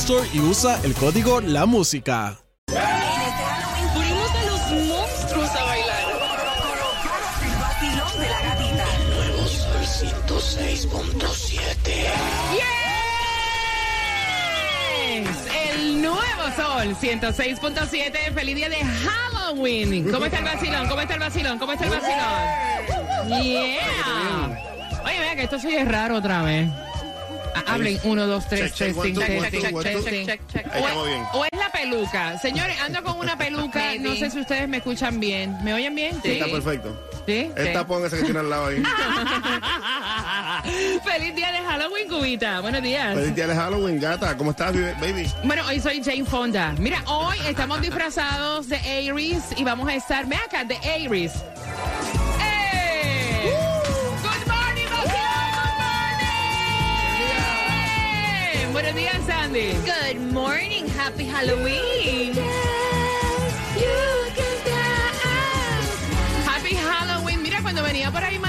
[0.00, 2.38] Store y usa el código La Música.
[2.66, 6.04] Fuimos a los monstruos a bailar.
[7.44, 8.86] El vacilón de la gatita.
[15.02, 15.36] Yes,
[15.68, 18.32] El nuevo sol 106.7.
[18.32, 20.10] Feliz día de Halloween.
[20.10, 20.88] ¿Cómo está el vacilón?
[20.88, 21.58] ¿Cómo está el vacilón?
[21.58, 23.42] ¿Cómo está el vacilón?
[23.42, 24.62] Yeah.
[25.04, 26.70] Oye, vea que esto sí es raro otra vez.
[27.66, 30.28] Hablen, uno, dos, tres, Check, tres, check, cinco, one, seis, two, siete, one, two, seis,
[30.28, 30.52] one, siete.
[30.52, 30.70] two.
[30.70, 32.38] O Ahí estamos es- la peluca.
[32.38, 33.94] Señores, ando con una peluca.
[34.00, 35.56] No sé si ustedes me escuchan bien.
[35.62, 36.20] ¿Me oyen bien?
[36.22, 37.06] Está perfecto.
[37.26, 37.50] ¿Sí?
[37.56, 38.82] El tapón ese que tiene al lado ahí.
[41.04, 42.60] Feliz día de Halloween, Cubita.
[42.60, 43.14] Buenos días.
[43.14, 44.36] Feliz día de Halloween, gata.
[44.36, 45.30] ¿Cómo estás, baby?
[45.44, 46.74] Bueno, hoy soy Jane Fonda.
[46.78, 51.32] Mira, hoy estamos disfrazados de Aries y vamos a estar, ve acá, de Aries.
[58.92, 59.72] Buenos días, Sandy.
[59.86, 62.34] Good morning, happy Halloween.
[66.44, 67.40] Happy Halloween.
[67.40, 68.40] Mira, cuando venía por ahí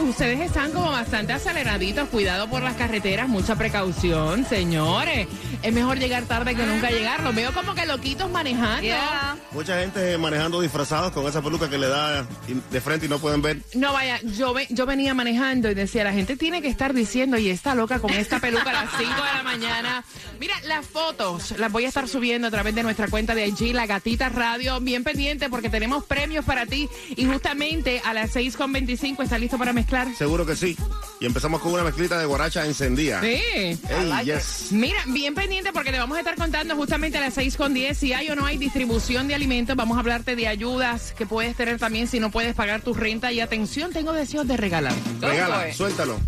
[0.00, 2.08] ustedes están como bastante aceleraditos.
[2.08, 5.26] Cuidado por las carreteras, mucha precaución, señores.
[5.62, 7.22] Es mejor llegar tarde que nunca llegar.
[7.22, 8.82] Los veo como que loquitos manejando.
[8.82, 9.36] Yeah.
[9.52, 12.26] Mucha gente manejando disfrazados con esa peluca que le da
[12.70, 13.62] de frente y no pueden ver.
[13.74, 17.48] No, vaya, yo, yo venía manejando y decía, la gente tiene que estar diciendo, y
[17.48, 20.04] está loca con esta peluca a las 5 de la mañana.
[20.38, 23.74] Mira, las fotos las voy a estar subiendo a través de nuestra cuenta de IG,
[23.74, 24.78] La Gatita Radio.
[24.80, 26.88] Bien pendiente porque tenemos premios para ti.
[27.16, 29.85] Y justamente a las 6.25, ¿está listo para mezclar?
[30.16, 30.76] Seguro que sí.
[31.20, 33.20] Y empezamos con una mezclita de guaracha encendida.
[33.20, 33.26] Sí.
[33.26, 33.78] Ey,
[34.24, 34.68] yes.
[34.72, 37.96] Mira, bien pendiente porque te vamos a estar contando justamente a las 6 con 10
[37.96, 39.76] si hay o no hay distribución de alimentos.
[39.76, 43.32] Vamos a hablarte de ayudas que puedes tener también si no puedes pagar tu renta.
[43.32, 44.94] Y atención, tengo deseos de regalar.
[45.20, 46.18] Regala, suéltalo.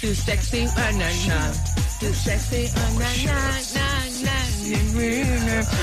[0.00, 0.66] Too sexy.
[2.00, 3.93] Too sexy, na, na, na.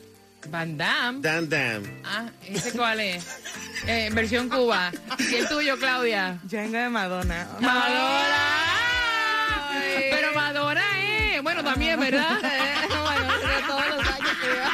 [0.49, 1.19] Van Damme.
[1.21, 1.87] Dan Damme.
[2.05, 3.25] Ah, ¿ese cuál es?
[3.87, 4.91] Eh, versión Cuba.
[5.19, 6.39] ¿Y el tuyo, Claudia?
[6.49, 7.47] Jenga de Madonna.
[7.59, 8.37] Madonna.
[10.09, 10.81] Pero Madonna
[11.35, 11.43] es.
[11.43, 12.37] Bueno, también, ¿verdad?
[13.03, 14.18] bueno, de todos los años que lleva.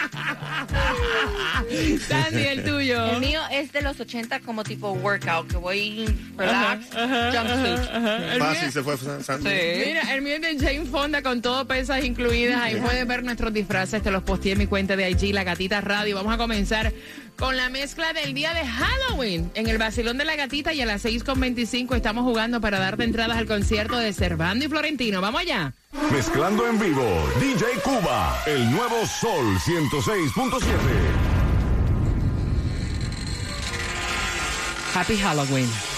[2.08, 3.06] Sandy, el tuyo.
[3.06, 6.06] El mío es de los 80 como tipo workout, que voy
[6.38, 8.40] relax, jumpsuit.
[8.40, 9.50] Fácil se fue Sandy.
[9.86, 12.62] Mira, el mío es de Jane Fonda con todo pesas incluidas.
[12.62, 14.02] Ahí puedes ver nuestros disfraces.
[14.02, 16.16] Te los posteé en mi cuenta de IG, La Gatita Radio.
[16.16, 16.94] Vamos a comenzar
[17.38, 20.86] con la mezcla del día de Halloween en el Basilón de la Gatita y a
[20.86, 25.22] las 6.25 estamos jugando para darte entradas al concierto de Cervando y Florentino.
[25.22, 25.74] Vamos allá.
[26.12, 27.06] Mezclando en vivo,
[27.40, 30.62] DJ Cuba, el nuevo Sol 106.7.
[34.94, 35.95] Happy Halloween.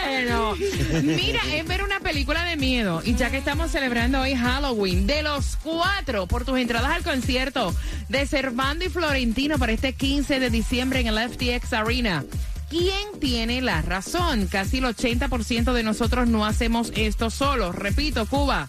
[0.05, 0.55] bueno,
[1.03, 3.01] mira, es ver una película de miedo.
[3.03, 7.75] Y ya que estamos celebrando hoy Halloween, de los cuatro, por tus entradas al concierto
[8.07, 12.23] de Servando y Florentino para este 15 de diciembre en el FTX Arena.
[12.73, 14.47] ¿Quién tiene la razón?
[14.47, 17.75] Casi el 80% de nosotros no hacemos esto solos.
[17.75, 18.67] Repito, Cuba.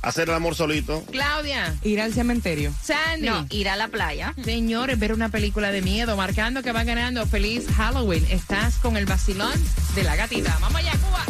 [0.00, 1.02] Hacer el amor solito.
[1.10, 1.74] Claudia.
[1.82, 2.72] Ir al cementerio.
[2.80, 3.26] Sandy.
[3.26, 4.32] No, ir a la playa.
[4.44, 7.26] Señores, ver una película de miedo, marcando que va ganando.
[7.26, 8.24] Feliz Halloween.
[8.30, 9.60] Estás con el vacilón
[9.96, 10.56] de la gatita.
[10.60, 11.24] Vamos allá, Cuba.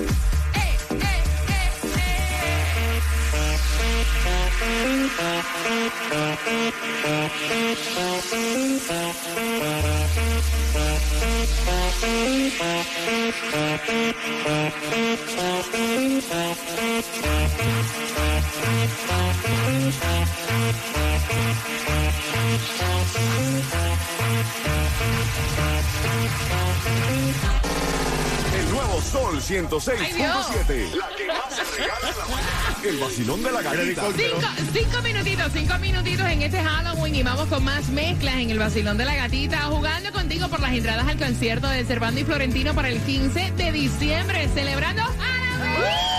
[0.54, 1.22] ¡Eh, eh,
[6.52, 6.72] eh,
[9.72, 9.95] eh!
[12.06, 12.46] El
[28.76, 29.96] nuevo Sol 106.7.
[29.98, 30.36] Ay, Dios.
[30.94, 32.76] La que más se regala en la mañana.
[32.84, 34.02] El vacilón de la gatita.
[34.16, 34.38] Cinco,
[34.72, 38.98] cinco minutitos, cinco minutitos en este Halloween y vamos con más mezclas en el vacilón
[38.98, 42.88] de la gatita, jugando contigo por las entradas al concierto de Cervando y Florentino para
[42.88, 46.16] el 15 de diciembre, celebrando Halloween.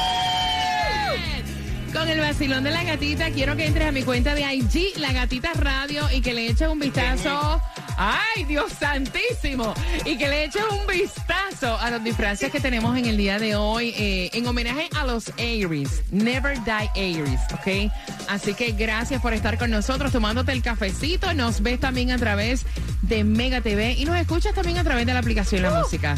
[1.93, 5.13] Con el vacilón de la gatita, quiero que entres a mi cuenta de IG, La
[5.13, 7.61] Gatita Radio, y que le eches un vistazo.
[7.97, 9.73] ¡Ay, Dios santísimo!
[10.05, 13.55] Y que le eches un vistazo a los disfraces que tenemos en el día de
[13.55, 16.03] hoy, eh, en homenaje a los Aries.
[16.11, 17.91] Never Die Aries, ¿ok?
[18.29, 21.33] Así que gracias por estar con nosotros, tomándote el cafecito.
[21.33, 22.65] Nos ves también a través
[23.01, 26.15] de Mega TV y nos escuchas también a través de la aplicación La Música.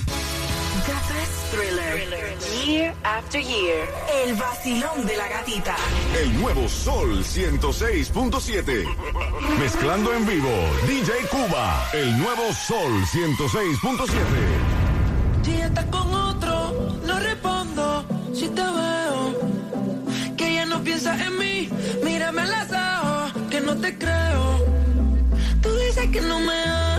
[0.86, 1.94] The best thriller.
[2.66, 3.88] Year after year.
[4.24, 5.76] El vacilón de la gatita.
[6.22, 8.86] El nuevo Sol 106.7.
[9.60, 10.50] Mezclando en vivo.
[10.88, 11.90] DJ Cuba.
[11.94, 14.80] El nuevo Sol 106.7.
[15.44, 19.36] Si estás con otro, no respondo si te veo.
[20.38, 21.70] Que ya no piensas en mí,
[22.04, 24.66] mírame a los ojos, que no te creo.
[25.62, 26.99] Tú dices que no me amas,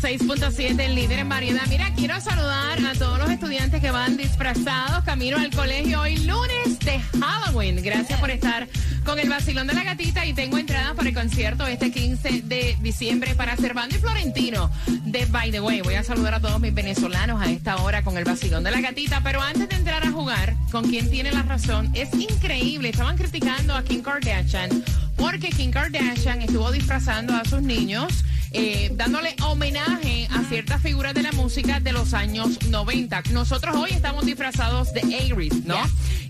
[0.00, 1.60] 6.7, el líder en variedad.
[1.68, 6.78] Mira, quiero saludar a todos los estudiantes que van disfrazados camino al colegio hoy lunes
[6.78, 7.82] de Halloween.
[7.82, 8.66] Gracias por estar
[9.04, 12.78] con el vacilón de la gatita y tengo entradas para el concierto este 15 de
[12.80, 15.82] diciembre para Cervando y Florentino de By the Way.
[15.82, 18.80] Voy a saludar a todos mis venezolanos a esta hora con el vacilón de la
[18.80, 22.88] gatita, pero antes de entrar a jugar con quien tiene la razón, es increíble.
[22.88, 24.82] Estaban criticando a Kim Kardashian
[25.16, 31.22] porque Kim Kardashian estuvo disfrazando a sus niños eh, dándole homenaje a ciertas figuras de
[31.22, 33.22] la música de los años 90.
[33.32, 35.78] Nosotros hoy estamos disfrazados de Aries, ¿no?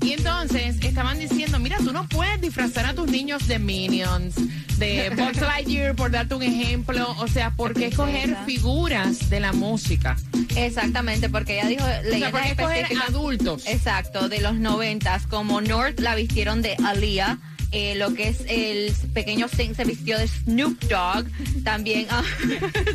[0.03, 4.35] Y entonces estaban diciendo, mira, tú no puedes disfrazar a tus niños de Minions,
[4.79, 7.15] de Buzz Lightyear, por darte un ejemplo.
[7.19, 10.17] O sea, ¿por qué escoger figuras de la música?
[10.57, 13.67] Exactamente, porque ella dijo O sea, leyendas ¿por qué escoger adultos?
[13.67, 17.39] Exacto, de los noventas, como North la vistieron de Aaliyah.
[17.73, 21.27] Eh, lo que es el pequeño Sing se vistió de Snoop Dogg.
[21.65, 22.07] También.
[22.11, 22.23] ah,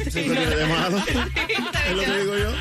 [0.06, 0.98] ¿Eso tiene de malo?
[0.98, 2.52] Es lo que digo yo.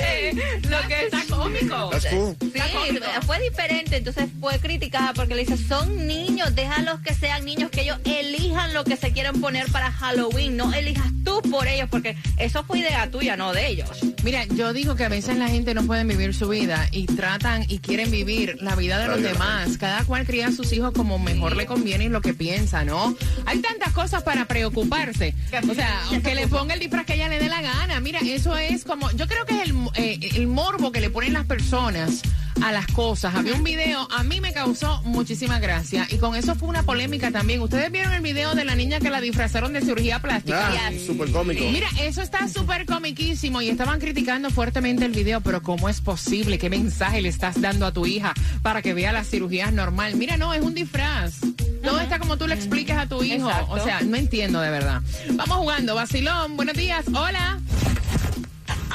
[0.00, 1.90] eh, lo que es Está cómico.
[1.90, 2.36] That's cool.
[2.40, 7.70] Sí, fue diferente, entonces fue criticada porque le dice, son niños, déjalos que sean niños,
[7.70, 11.88] que ellos elijan lo que se quieren poner para Halloween, no elijas tú por ellos,
[11.90, 13.90] porque eso fue idea tuya, no de ellos.
[14.24, 17.64] Mira, yo digo que a veces la gente no puede vivir su vida y tratan
[17.68, 19.76] y quieren vivir la vida de los demás.
[19.78, 23.14] Cada cual cría a sus hijos como mejor le conviene y lo que piensa, ¿no?
[23.46, 25.34] Hay tantas cosas para preocuparse.
[25.70, 28.00] O sea, que le ponga el disfraz que ella le dé la gana.
[28.00, 31.32] Mira, eso es como, yo creo que es el, eh, el morbo que le ponen
[31.32, 32.22] las personas
[32.60, 33.34] a las cosas.
[33.34, 37.30] Había un video, a mí me causó muchísima gracia y con eso fue una polémica
[37.30, 37.60] también.
[37.60, 40.70] ¿Ustedes vieron el video de la niña que la disfrazaron de cirugía plástica?
[40.72, 41.64] Ah, súper cómico.
[41.70, 46.58] Mira, eso está súper comiquísimo y estaban criticando fuertemente el video, pero ¿cómo es posible?
[46.58, 50.16] ¿Qué mensaje le estás dando a tu hija para que vea las cirugías normal?
[50.16, 51.40] Mira, no, es un disfraz.
[51.82, 53.48] Todo está como tú le expliques a tu hijo.
[53.48, 53.72] Exacto.
[53.72, 55.02] O sea, no entiendo de verdad.
[55.32, 55.94] Vamos jugando.
[55.94, 57.04] Vacilón, buenos días.
[57.08, 57.60] Hola.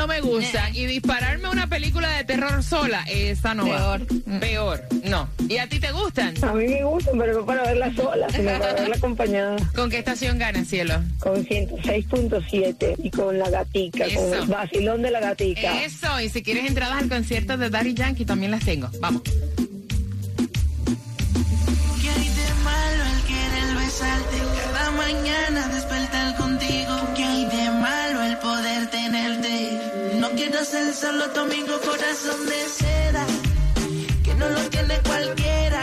[0.00, 0.70] No me gusta.
[0.70, 4.06] Y dispararme una película de terror sola, esa no Peor.
[4.26, 4.40] va.
[4.40, 4.82] Peor.
[5.04, 5.28] No.
[5.46, 6.42] ¿Y a ti te gustan?
[6.42, 9.56] A mí me gustan, pero no para verla sola, sino para verla acompañada.
[9.74, 10.94] ¿Con qué estación gana, cielo?
[11.18, 15.84] Con 106.7 y con la gatica, con el vacilón de la gatica.
[15.84, 16.18] Eso.
[16.20, 18.88] Y si quieres entradas al concierto de Daddy Yankee, también las tengo.
[19.00, 19.22] Vamos.
[31.84, 33.26] Corazón de seda,
[34.22, 35.82] que no lo tiene cualquiera.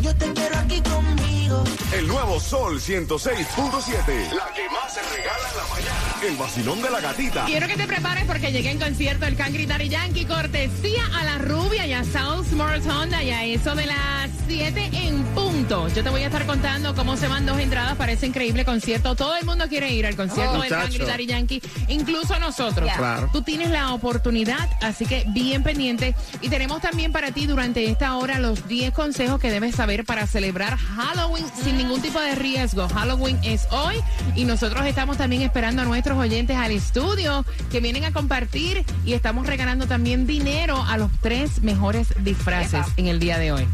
[0.00, 1.64] Yo te quiero aquí conmigo.
[1.92, 4.32] El nuevo Sol 106.7.
[4.32, 6.26] La que más se regala en la mañana.
[6.26, 7.44] El vacilón de la gatita.
[7.44, 11.38] Quiero que te prepares porque llegué en concierto el Cangri Daddy Yankee, cortesía a la
[11.38, 15.41] rubia y a South Smart Honda y a eso de las 7 en punto.
[15.52, 19.14] Yo te voy a estar contando cómo se van dos entradas para ese increíble concierto.
[19.14, 22.90] Todo el mundo quiere ir al concierto Oh, del Daddy Yankee, incluso nosotros.
[22.96, 23.28] Claro.
[23.34, 26.14] Tú tienes la oportunidad, así que bien pendiente.
[26.40, 30.26] Y tenemos también para ti durante esta hora los 10 consejos que debes saber para
[30.26, 32.88] celebrar Halloween sin ningún tipo de riesgo.
[32.88, 33.96] Halloween es hoy
[34.34, 39.12] y nosotros estamos también esperando a nuestros oyentes al estudio que vienen a compartir y
[39.12, 43.66] estamos regalando también dinero a los tres mejores disfraces en el día de hoy.